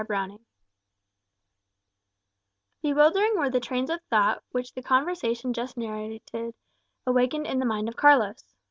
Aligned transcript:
Browning 0.03 0.43
Bewildering 2.81 3.37
were 3.37 3.51
the 3.51 3.59
trains 3.59 3.91
of 3.91 4.01
thought 4.09 4.41
which 4.51 4.73
the 4.73 4.81
conversation 4.81 5.53
just 5.53 5.77
narrated 5.77 6.55
awakened 7.05 7.45
in 7.45 7.59
the 7.59 7.67
mind 7.67 7.87
of 7.87 7.95
Carlos. 7.95 8.55